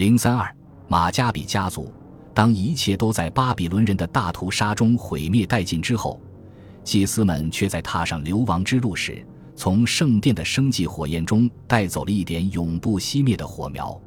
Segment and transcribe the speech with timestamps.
[0.00, 0.50] 零三二
[0.88, 1.92] 马加比家族，
[2.32, 6.18] 当一切都在巴比伦人的大屠杀中毁灭殆尽之后，
[6.82, 9.22] 祭司们却在踏上流亡之路时，
[9.54, 14.00] 从圣殿的生祭火焰中带走了一点永不熄灭的火苗。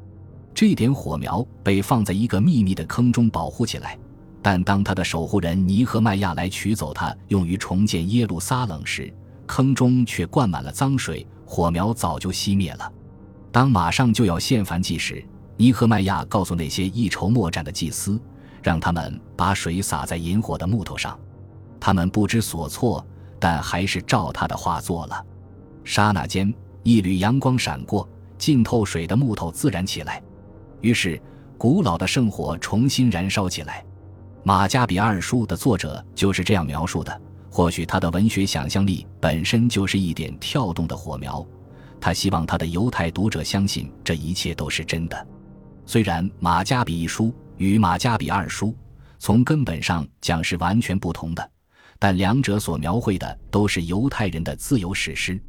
[0.52, 3.96] 这点火苗被放在一个秘密的坑中保护起来。
[4.42, 9.14] 但当他的守护人尼赫迈亚来取走它，用于重建耶路撒冷时，
[9.46, 12.92] 坑中却灌满了脏水，火苗早就熄灭了。
[13.52, 15.24] 当马上就要献燔祭时，
[15.56, 18.20] 尼赫迈亚告诉那些一筹莫展的祭司，
[18.62, 21.18] 让他们把水洒在引火的木头上。
[21.78, 23.04] 他们不知所措，
[23.38, 25.24] 但还是照他的话做了。
[25.84, 30.22] 刹那间，一缕阳光闪过，浸透水的木头自燃起来，
[30.80, 31.20] 于是
[31.56, 33.80] 古老的圣火重新燃烧起来。
[34.42, 37.20] 《马加比二书》的作者就是这样描述的。
[37.50, 41.46] 或许他的文学想象力本身就是一点跳动的火苗。
[42.00, 45.26] 他希望他的犹太读者相信这一切都是真的。
[45.86, 48.68] 虽然《马加比一书》与《马加比二书》
[49.18, 51.50] 从根本上讲是完全不同的，
[51.98, 55.40] 但两者所描绘的都是犹太人的自由史诗。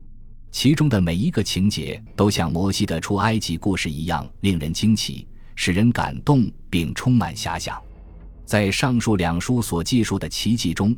[0.51, 7.81] 其中的每一个情节都像摩西的出埃及故事一样令人惊奇，使人感动并充满遐想。
[8.45, 10.95] 在上述两书所记述的奇迹中，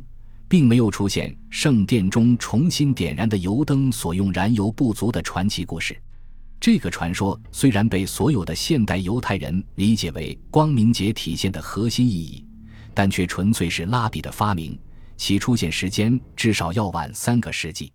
[0.48, 6.00] 并没有出现圣殿中重新点燃的油灯所用燃油不足的传奇故事。
[6.60, 12.44] 这个传说虽然被所有的现代犹太人理解为光明节体现的核心意义，
[12.94, 14.78] 但却纯粹是拉比的发明，
[15.16, 17.92] 其出现时间至少要晚三个世纪。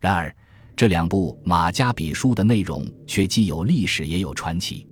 [0.00, 0.34] 然而，
[0.76, 4.86] 这两部马加比书的内容却既有历史也有传奇，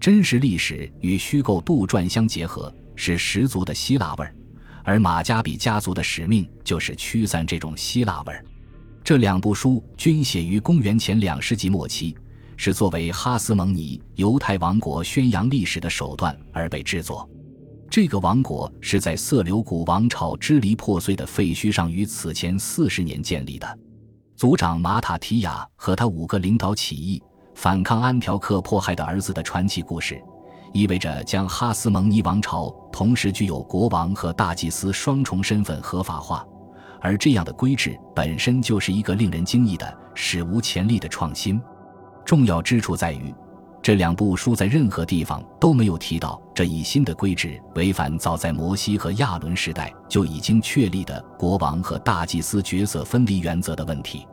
[0.00, 2.74] 真实历史与虚构杜撰相结合。
[2.98, 4.34] 是十足的希腊味儿，
[4.82, 8.42] 而马加比家族的使命就是驱散这种希腊味儿。
[9.04, 12.16] 这两部书均写于公元前两世纪末期，
[12.56, 17.28] 是作为哈斯蒙尼犹太王国宣扬历史的手段而被制作。
[17.88, 23.78] 这个王国是在色流古王朝支离破碎的废墟上于此前四十年建立的。
[24.34, 27.22] 族长马塔提亚和他五个领导起义
[27.54, 30.20] 反抗安条克迫害的儿子的传奇故事。
[30.72, 36.44] 意味着将哈斯蒙尼王朝同时具有国王和大祭司双重身份合法化，
[37.00, 41.58] 而这样的规制本身就是一个令人惊异的、史无前例的创新。
[42.26, 43.32] 重要之处在于，
[43.80, 54.26] 这两部书在任何地方都没有提到这一新的规制违反早在摩西和亚伦时代就已经确立的国王和大祭司角色分离原则的问题。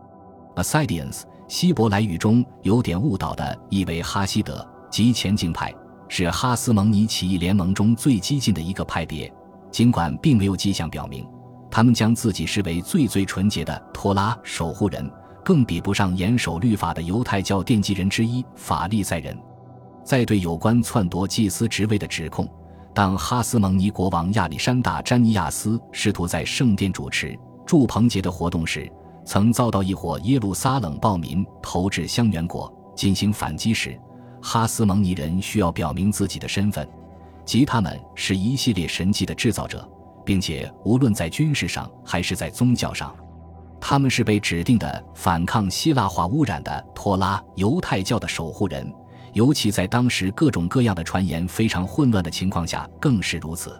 [0.55, 5.71] Assyrians，希伯来语中有点误导的意为哈希德及前进派。
[6.09, 9.31] 是哈斯蒙尼起义联盟中最激进的一个派别，
[9.71, 11.27] 尽管并没有迹象表明
[11.71, 15.09] 他们将自己视为最最纯洁的托拉守护人，
[15.43, 19.37] 更比不上严守律法的犹太教奠基人之一法利赛人。
[20.03, 22.47] 在对有关篡夺祭司职位的指控，
[22.93, 28.91] 当哈斯蒙尼国王亚历山大詹尼亚斯试图在圣殿主持祝棚节的活动时，
[29.25, 33.97] 曾遭到一伙耶路撒冷暴民投掷香橼果进行反击时。
[34.41, 36.85] 哈斯蒙尼人需要表明自己的身份，
[37.45, 39.89] 即他们是一系列神迹的制造者，
[40.25, 43.15] 并且无论在军事上还是在宗教上，
[43.85, 48.89] 他们是被指定的反抗希腊化污染的托拉犹太教的守护人。
[49.33, 53.77] 尤其在当时各种各样的传言非常混乱的情况下，更是如此。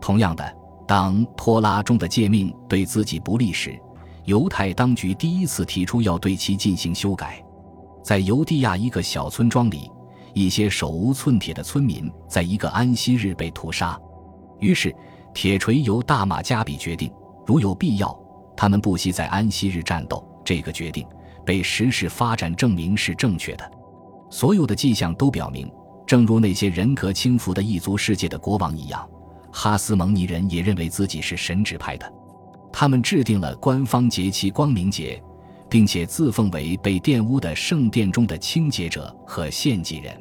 [0.00, 3.76] 同样的，当托拉中的诫命对自己不利时，
[4.26, 7.44] 犹太当局第一次提出要对其进行修改。
[8.00, 9.90] 在犹地亚一个小村庄里，
[10.34, 13.98] 一些手无寸铁的村民在一个安息日被屠杀。
[14.60, 14.94] 于是，
[15.34, 17.12] 铁锤由大马加比决定，
[17.44, 18.16] 如有必要，
[18.56, 20.26] 他们不惜在安息日战斗。
[20.44, 21.06] 这个决定
[21.44, 23.70] 被时事发展证明是正确的。
[24.30, 25.70] 所有的迹象都表明，
[26.06, 29.08] 正如那些人格轻浮的异族世界的国王一样，
[29.52, 32.12] 哈斯蒙尼人也认为自己是神指派的。
[32.72, 35.22] 他们制定了官方节期——光明节。
[35.72, 40.14] 并且自奉为被玷污的圣殿中的清洁者和献祭人。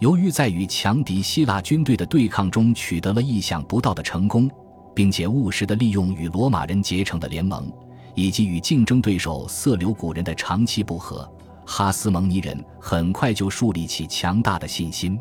[0.00, 4.50] 由于在与强敌希腊军队的对抗中取得了意想不到的成功，
[4.94, 7.70] 并且务实地利用与罗马人结成的联盟，
[8.14, 11.30] 以及与竞争对手色流古人的长期不和，
[11.66, 15.18] 哈斯蒙尼人很快就树立起强大的信心。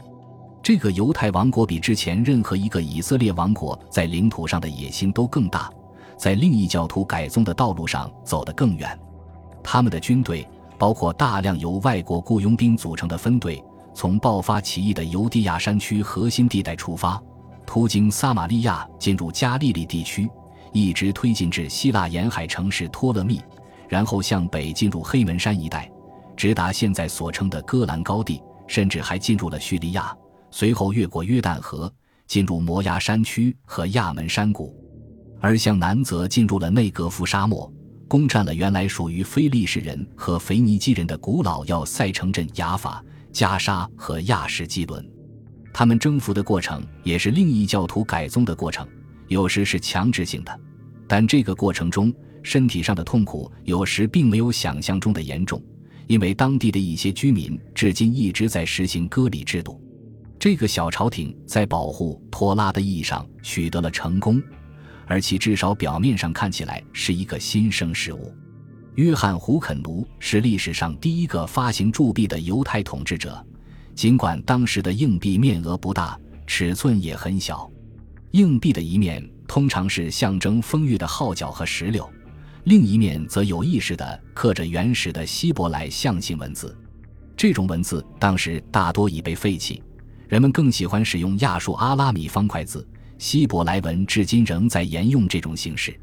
[0.63, 5.71] 这个犹太王国比之前任何一个以色列王国在领土上的野心都更大，
[6.17, 8.99] 在另一教徒改宗的道路上走得更远。
[9.63, 10.47] 他们的军队
[10.77, 13.63] 包括大量由外国雇佣兵组成的分队，
[13.93, 17.21] 从爆发起义的犹地亚山区核心地带出发，
[17.71, 20.29] 途经撒玛利亚，进入加利利地区，
[20.73, 23.39] 一直推进至希腊沿海城市托勒密，
[23.87, 25.89] 然后向北进入黑门山一带，
[26.35, 30.13] 直达现在所称的戈兰高地，甚至还进入了叙利亚，
[30.51, 31.89] 随后越过约旦河，
[32.27, 34.75] 进入摩崖山区和亚门山谷，
[35.39, 37.71] 而向南则进入了内格夫沙漠，
[38.05, 43.01] 攻占了原来属于非利士人和腓尼基人的古老要塞城镇雅法、
[43.31, 45.09] 加沙和亚什基伦。
[45.73, 48.87] 他们征服的过程也是另一教徒改宗的过程，
[49.27, 50.59] 有时是强制性的，
[51.07, 52.13] 但这个过程中
[52.43, 55.61] 身体上的痛苦有时并没有想象中的严重，
[56.07, 59.81] 因为当地的一些居民至今一直在实行割礼制度。
[60.37, 64.41] 这个小朝廷在保护托拉的意义上取得了成功，
[65.05, 68.33] 而其至少表面上看起来是一个新生事物。
[68.95, 73.45] 约翰·胡肯奴是历史上第一个发行铸币的犹太统治者，
[73.93, 77.69] 尽管当时的硬币面额不大，尺寸也很小。
[78.31, 82.09] 硬币的一面通常是象征丰裕的号角和石榴，
[82.63, 86.75] 另一面则有意识地刻着原始的希伯来象形文字。
[87.35, 89.83] 这种文字当时大多已被废弃。
[90.27, 92.87] 人们更喜欢使用亚述阿拉米方块字，
[93.17, 95.99] 希伯来文至今仍在沿用这种形式。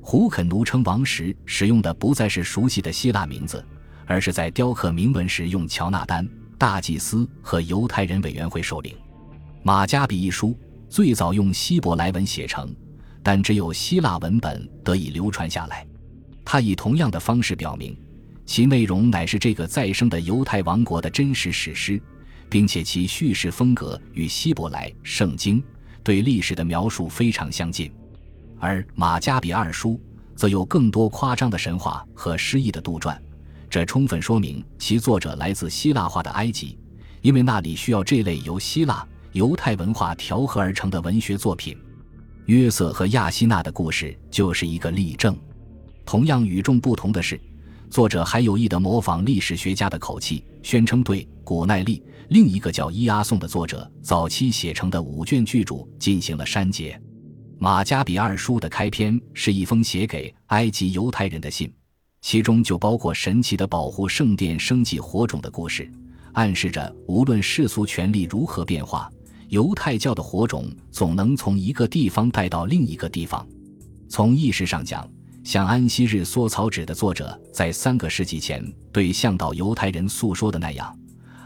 [0.00, 3.66] 胡肯奴称王时使用的不再是熟悉的希腊名字，
[4.06, 6.28] 而是在雕刻铭文时用乔纳丹
[6.58, 8.94] 大祭司和犹太人委员会首领
[9.62, 10.56] 马加比一书
[10.88, 12.74] 最早用希伯来文写成，
[13.22, 15.86] 但只有希腊文本得以流传下来。
[16.44, 17.96] 他以同样的方式表明，
[18.44, 22.00] 其内容乃是这个再生的犹太王国的真实史诗。
[22.50, 25.60] 并且其叙事风格与希伯来圣经
[26.04, 27.90] 对历史的描述非常相近，
[28.60, 30.00] 而马加比二书
[30.36, 33.18] 则有更多夸张的神话和诗意的杜撰，
[33.68, 36.78] 这充分说明其作者来自希腊化的埃及，
[37.22, 41.76] 因为那里需要这类由希腊犹太文化调和而成的文学作品。
[42.46, 45.36] 约瑟和亚希娜的故事就是一个例证。
[46.04, 47.40] 同样与众不同的是。
[47.90, 57.00] 作者还有意地模仿历史学家的口气，宣称对古奈利另一个叫伊阿宋的作者早期写成的五卷巨著进行了删节。
[57.56, 61.72] 马加比二书的开篇是一封写给埃及犹太人的信，
[62.26, 65.86] 其中就包括神奇的保护圣殿生计火种的故事，
[66.32, 69.12] 暗示着无论世俗权力如何变化，
[69.50, 73.46] 犹太教的火种总能从一个地方带到另一个地方。
[74.08, 75.06] 从意识上讲。
[75.44, 80.98] 像安息日缩草纸的作者在三个世纪前对向导犹太人诉说的那样，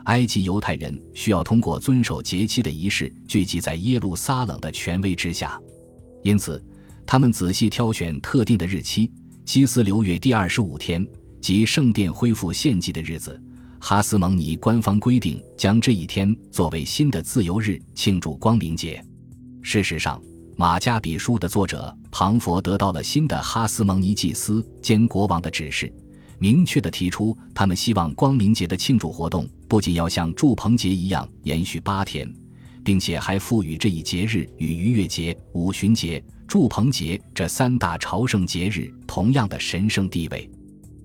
[0.04, 5.60] 埃及犹太人需要通过遵守节期的仪式聚集在耶路撒冷的权威之下，
[6.22, 6.64] 因此
[7.04, 9.10] 他们仔细挑选特定的日期，
[9.48, 11.08] 基斯流月第二十五天
[11.40, 13.42] 即圣殿恢复献祭的日子。
[13.80, 19.02] 哈斯蒙尼官方规定将这一天作为新的自由日庆祝光明节。
[19.62, 20.22] 事实上。
[20.54, 25.90] 马加比书的作者庞佛得到了新的哈斯蒙尼祭司兼国王的指示，
[26.38, 32.30] 明确地提出，他们希望光明节的庆祝活动不仅要像祝棚节一样延续八天，
[32.84, 40.50] 并且还赋予这一节日与逾越节、五旬节、祝棚节这三大朝圣节日同样的神圣地位。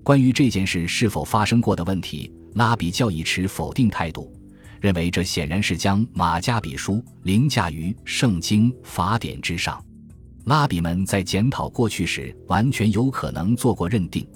[0.02, 4.32] 关于这件事是否发生过的问题，拉比教义持否定态度。
[4.80, 9.82] 认为这显然是将马加比书凌驾于圣经法典之上。
[10.46, 14.26] 拉比们在检讨过去时，完全有可能做过认定，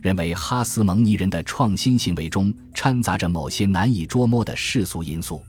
[0.00, 5.42] 认为哈斯蒙尼人的创新行为中掺杂着某些难以捉摸的世俗因素。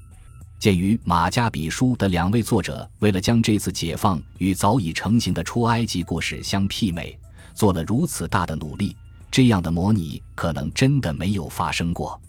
[0.57, 7.17] 鉴于马加比书的两位作者为了将这次解放与早已成型的出埃及故事相媲美，
[7.53, 8.95] 做了如此大的努力，
[9.29, 12.19] 这样的模拟可能真的没有发生过。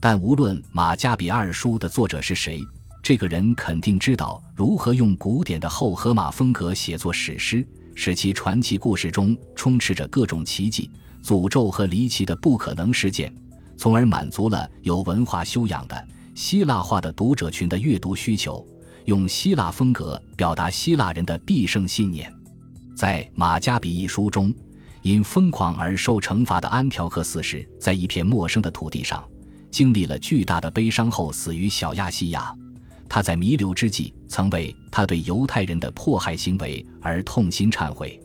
[0.00, 2.62] 但无论马加比二书的作者是谁，
[3.02, 10.90] 这个人肯定知道如何用古典的后荷马风格写作史诗，使其传奇故事中充斥着各种奇迹、
[11.22, 13.34] 诅咒和离奇的不可能事件，
[13.76, 18.66] 从而满足了有文化修养的希腊化的读者群的阅读需求，
[19.04, 22.32] 用希腊风格表达希腊人的必胜信念。
[22.96, 24.52] 在马加比一书中，
[25.02, 29.22] 因疯狂而受惩罚的安条克四世，在一片陌生的土地上。
[29.70, 32.54] 经历了巨大的悲伤后，死于小亚细亚。
[33.08, 38.20] 他在弥留之际，曾为他对犹太人的迫害行为而痛心忏悔。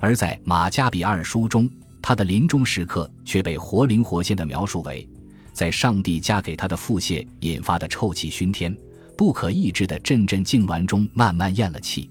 [0.00, 1.68] 而在马加比二书中，
[2.00, 5.08] 他的临终时刻却被活灵活现地描述为，
[5.52, 8.76] 在上帝加给他的腹泻引发的臭气熏天、
[9.16, 12.10] 不可抑制的阵阵痉挛中，慢慢咽了气。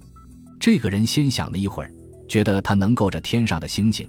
[0.60, 1.92] 这个人先想了一会儿，
[2.28, 4.08] 觉得他能够着天上的星星。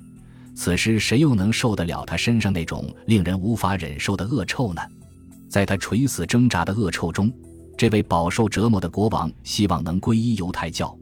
[0.54, 4.82] 此时谁又能受得了他身上那种令人无法忍受的恶臭呢？
[5.48, 7.32] 在他垂死挣扎的恶臭中，
[7.76, 10.94] 这位饱受折磨的国王希望能皈依犹太教，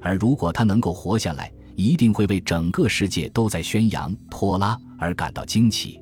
[0.00, 6.00] 而如果他能够活下来，一定会为整个世界都在宣扬托拉而感到惊奇。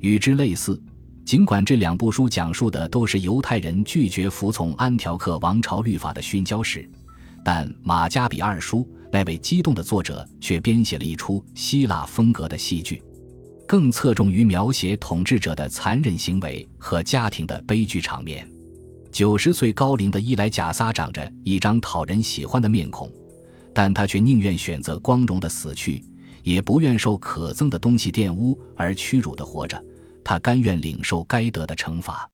[0.00, 0.78] 与之类似，
[1.24, 6.88] 尽管这两部书讲述的都是犹太人拒绝服从安条克王朝律法的殉教史，
[7.42, 13.02] 但《马加比二书》那位激动的作者却编写了一出希腊风格的戏剧，
[13.66, 18.46] 更侧重于描写统治者的残忍行为和家庭的悲剧场面。
[19.10, 23.10] 九十岁高龄的伊莱贾撒长着一张讨人喜欢的面孔，
[23.72, 26.04] 但他却宁愿选择光荣的死去，
[26.42, 29.82] 也不愿受可憎的东西玷污而屈辱的活着。
[30.24, 32.28] 他甘愿领受该得的惩罚。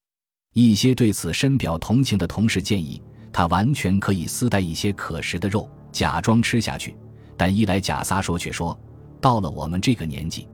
[0.55, 3.01] 一些对此深表同情的同事建议
[3.33, 6.97] 他完全可以私带一些可食的肉，假装吃下去。
[7.37, 8.79] 但伊莱贾撒说却说
[9.21, 10.49] ：“到了我们这个年纪，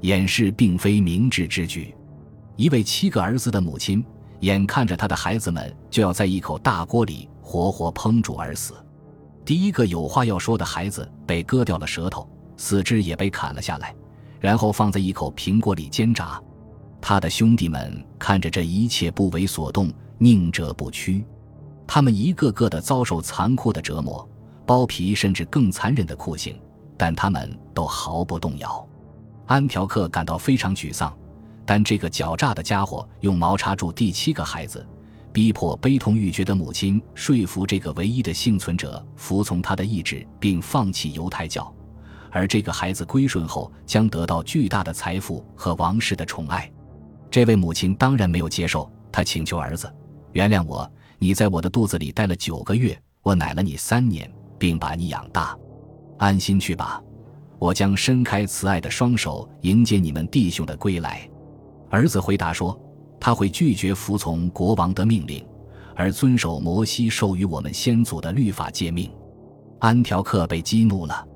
[0.00, 1.94] 掩饰并非明智之举。”
[2.56, 4.04] 一位七个儿子的母亲
[4.40, 8.74] 眼看着他的孩子们就要在一口大锅里活活烹煮而死。
[9.44, 13.94] 第一个有话要说的孩子被割掉了舌头，四肢也被砍了下来，
[14.40, 16.40] 然后放在一口苹果里煎炸。
[17.06, 21.22] 他的兄弟们看着这一切不为所动，宁折不屈。
[21.86, 24.26] 他们一个个的遭受残酷的折磨，
[24.66, 26.58] 剥皮甚至更残忍的酷刑，
[26.96, 28.88] 但他们都毫不动摇。
[29.44, 31.14] 安条克感到非常沮丧，
[31.66, 34.82] 但这个狡诈的家伙用矛插住第七个孩子，
[35.30, 41.70] 逼迫悲痛欲绝的母亲说服这个唯一的幸存者服从他的意志，并放弃犹太教。
[42.30, 46.70] 而这个孩子归顺后，将得到巨大的财富和王室的宠爱。
[47.34, 49.92] 这位母亲当然没有接受，她请求儿子
[50.34, 50.88] 原谅我。
[51.18, 55.58] 你在我的肚子里待了九个月，我奶了你三年，并把你养大。
[56.16, 57.02] 安心去吧，
[57.58, 61.28] 我将伸开慈爱的双手迎接你们弟兄的归来。
[61.90, 62.80] 儿子回答说，
[63.18, 65.44] 他会拒绝服从国王的命令，
[65.96, 69.10] 而遵守摩西授予我们先祖的律法诫命。
[69.80, 71.26] 安条克被激怒了，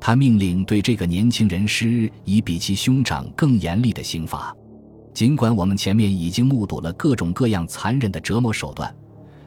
[0.00, 4.56] 他命令对这个年轻人施以比其兄长更严厉的刑罚。
[5.14, 8.92] 尽管我们前面已经目睹了各种各样残忍的折磨手段，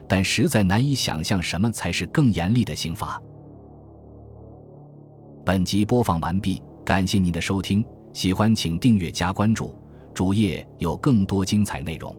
[0.08, 3.22] 但实在难以想象什么才是更严厉的刑罚。
[5.44, 7.84] 本集播放完毕，感谢您的收听，
[8.14, 9.74] 喜欢请订阅加关注，
[10.14, 12.16] 主页有更多精彩内容。